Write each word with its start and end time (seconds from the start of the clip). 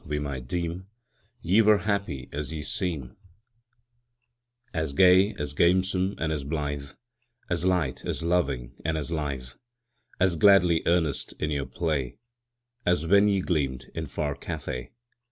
we 0.03 0.17
might 0.17 0.47
deem 0.47 0.87
Ye 1.43 1.61
were 1.61 1.77
happy 1.77 2.27
as 2.31 2.51
ye 2.51 2.63
seem 2.63 3.15
As 4.73 4.93
gay, 4.93 5.35
as 5.37 5.53
gamesome, 5.53 6.15
and 6.17 6.31
as 6.31 6.43
blithe, 6.43 6.89
As 7.51 7.65
light, 7.65 8.03
as 8.03 8.23
loving, 8.23 8.73
and 8.83 8.97
as 8.97 9.11
lithe, 9.11 9.49
As 10.19 10.37
gladly 10.37 10.81
earnest 10.87 11.33
in 11.39 11.51
your 11.51 11.67
play, 11.67 12.17
As 12.83 13.05
when 13.05 13.27
ye 13.27 13.41
gleamed 13.41 13.91
in 13.93 14.07
far 14.07 14.33
Cathay. 14.33 14.89